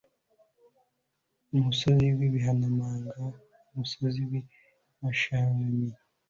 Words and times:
musozi 1.63 2.05
w'ibihanamanga, 2.17 3.11
musozi 3.75 4.21
w'i 4.29 4.41
bashani 4.99 5.65